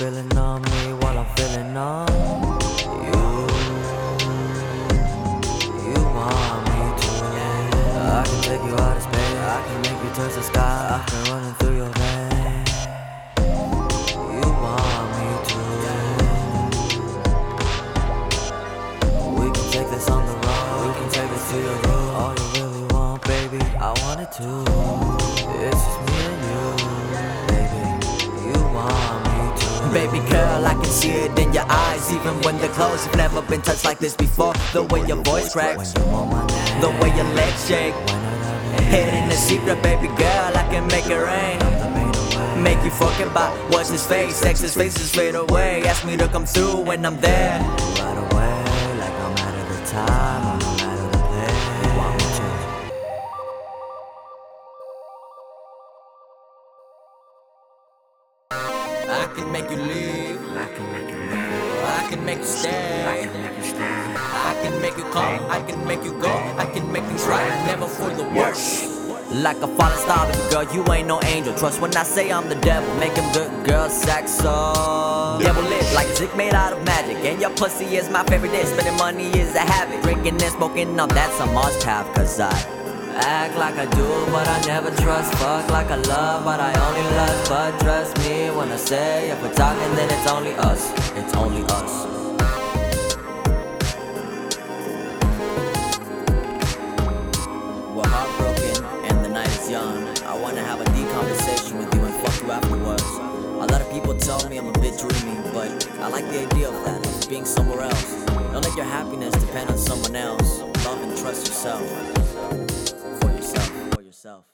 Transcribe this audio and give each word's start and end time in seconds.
feeling 0.00 0.34
on 0.38 0.62
me 0.62 0.94
while 1.00 1.18
I'm 1.18 1.26
feeling 1.36 1.76
on 1.76 2.08
you. 3.04 3.22
You 5.88 6.00
want 6.16 6.64
me 6.70 6.80
to, 7.00 7.10
Yeah, 7.36 8.20
I 8.20 8.24
can 8.24 8.40
take 8.42 8.62
you 8.64 8.74
out 8.76 8.96
of 8.96 9.02
space. 9.02 9.19
I 9.60 9.62
can 9.62 9.78
make 9.82 10.00
you 10.02 10.10
touch 10.14 10.34
the 10.34 10.42
sky. 10.42 10.88
I 10.96 10.98
can 11.10 11.20
running 11.30 11.54
through 11.56 11.76
your 11.76 11.92
veins. 12.00 12.72
You 14.40 14.48
want 14.64 15.08
me 15.20 15.26
to. 15.50 15.60
We 19.38 19.46
can 19.52 19.66
take 19.70 19.88
this 19.90 20.08
on 20.08 20.24
the 20.24 20.32
road. 20.32 20.86
We 20.86 20.92
can 20.98 21.08
take 21.10 21.28
this 21.28 21.44
to 21.50 21.56
your 21.60 21.76
room. 21.84 22.08
All 22.16 22.32
you 22.32 22.46
really 22.56 22.84
want, 22.94 23.20
baby, 23.26 23.60
I 23.76 23.92
want 24.00 24.20
it 24.24 24.32
too. 24.32 24.64
It's 25.60 25.76
just 25.76 26.00
me 26.08 26.16
and 26.30 26.40
you, 26.48 26.64
baby. 27.52 27.84
You 28.48 28.56
want 28.72 29.20
me 29.28 29.36
to. 29.60 29.68
Baby 29.92 30.20
girl, 30.30 30.64
I 30.64 30.72
can 30.72 30.84
see 30.86 31.10
it 31.10 31.38
in 31.38 31.52
your 31.52 31.66
eyes, 31.68 32.10
even 32.10 32.40
when 32.40 32.56
they're 32.58 32.70
closed. 32.70 33.04
You've 33.04 33.16
never 33.16 33.42
been 33.42 33.60
touched 33.60 33.84
like 33.84 33.98
this 33.98 34.16
before. 34.16 34.54
The 34.72 34.84
way 34.84 35.04
your 35.06 35.22
voice 35.22 35.52
cracks, 35.52 35.92
the 35.92 36.90
way 37.02 37.10
your 37.14 37.28
legs 37.34 37.66
shake. 37.68 37.94
When 38.80 38.88
I 38.88 38.92
love 38.92 38.92
you. 38.92 38.96
Hidden 38.96 39.28
the 39.28 39.36
secret, 39.36 39.82
baby 39.82 40.08
girl, 40.08 40.52
I 40.56 40.64
can 40.70 40.86
make 40.88 41.06
it 41.06 41.18
rain. 41.18 41.58
Make 42.62 42.82
you 42.84 42.90
forget 42.90 43.26
about 43.26 43.52
what's 43.70 43.90
his 43.90 44.06
face. 44.06 44.36
Sex's 44.36 44.74
faces 44.74 45.10
fade 45.12 45.34
away. 45.34 45.82
Ask 45.84 46.04
me 46.06 46.16
to 46.16 46.28
come 46.28 46.46
through 46.46 46.82
when 46.82 47.04
I'm 47.06 47.20
there. 47.20 47.60
Right 47.60 48.18
away, 48.18 48.64
like 48.98 49.14
no 49.18 49.30
matter 49.34 49.64
the 49.72 49.80
time 49.86 50.44
or 50.46 50.58
no 50.62 50.76
matter 50.76 51.08
the 51.10 51.18
place. 51.28 51.60
I 59.08 59.26
can 59.34 59.52
make 59.52 59.70
you 59.70 59.76
leave. 59.76 60.40
I 60.56 60.66
can 60.74 60.92
make 60.92 61.08
you 61.10 61.16
move. 61.16 61.84
I 61.84 62.06
can 62.10 62.24
make 62.24 62.38
you 62.38 62.44
stay. 62.44 63.28
I 63.82 64.58
can 64.62 64.80
make 64.80 64.96
you 64.96 65.04
come. 65.04 65.50
I 65.50 65.60
can 65.62 65.86
make 65.86 66.04
you 66.04 66.12
go. 66.20 66.30
I 66.58 66.66
can 66.66 66.90
make 66.92 67.04
things 67.04 67.24
right. 67.26 67.48
Never 67.66 67.86
for 67.86 68.10
the 68.10 68.24
worse. 68.24 68.98
Like 69.32 69.58
a 69.58 69.68
falling 69.68 69.98
star, 69.98 70.26
baby 70.26 70.50
girl, 70.50 70.74
you 70.74 70.92
ain't 70.92 71.06
no 71.06 71.20
angel. 71.22 71.54
Trust 71.56 71.80
when 71.80 71.96
I 71.96 72.02
say 72.02 72.32
I'm 72.32 72.48
the 72.48 72.56
devil, 72.56 72.92
making 72.96 73.30
good 73.32 73.64
girls 73.64 73.94
sex 73.94 74.32
so. 74.32 75.38
Devil 75.40 75.62
live 75.62 75.92
like 75.92 76.08
Zick 76.16 76.34
made 76.36 76.52
out 76.52 76.72
of 76.72 76.84
magic. 76.84 77.16
And 77.24 77.40
your 77.40 77.50
pussy 77.50 77.96
is 77.96 78.10
my 78.10 78.24
favorite 78.24 78.50
dish. 78.50 78.66
Spending 78.66 78.96
money 78.96 79.28
is 79.38 79.54
a 79.54 79.60
habit. 79.60 80.02
Drinking 80.02 80.42
and 80.42 80.52
smoking, 80.52 80.96
no, 80.96 81.06
that's 81.06 81.38
a 81.38 81.46
must 81.46 81.82
have. 81.84 82.12
Cause 82.12 82.40
I 82.40 82.50
Act 83.14 83.56
like 83.58 83.74
I 83.74 83.86
do, 83.86 84.06
but 84.32 84.48
I 84.48 84.60
never 84.66 84.90
trust. 85.02 85.34
Fuck 85.34 85.68
like 85.70 85.90
I 85.90 85.96
love, 85.96 86.44
but 86.44 86.60
I 86.60 86.72
only 86.88 87.02
lust. 87.16 87.50
But 87.50 87.78
trust 87.80 88.16
me 88.18 88.50
when 88.50 88.70
I 88.70 88.76
say 88.76 89.30
if 89.30 89.42
we're 89.42 89.52
talking, 89.52 89.94
then 89.94 90.08
it's 90.10 90.30
only 90.30 90.54
us. 90.54 90.90
It's 91.16 91.34
only 91.34 91.62
us. 91.64 92.29
Like 106.10 106.24
the 106.26 106.46
idea 106.46 106.68
of 106.68 106.84
that, 106.84 107.26
being 107.28 107.44
somewhere 107.44 107.82
else. 107.82 108.24
Don't 108.26 108.64
let 108.64 108.76
your 108.76 108.84
happiness 108.84 109.32
depend 109.34 109.70
on 109.70 109.78
someone 109.78 110.16
else. 110.16 110.60
Love 110.84 111.00
and 111.02 111.16
trust 111.16 111.46
yourself. 111.46 111.86
For 113.20 113.30
yourself. 113.30 113.72
For 113.94 114.02
yourself. 114.02 114.44